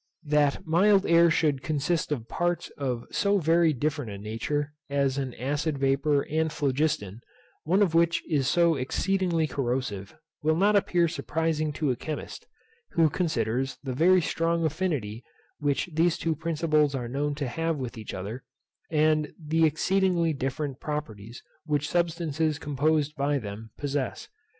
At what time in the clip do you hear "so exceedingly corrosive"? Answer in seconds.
8.47-10.15